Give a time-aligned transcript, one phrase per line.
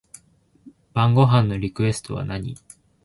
[0.93, 2.55] 晩ご飯のリクエストは何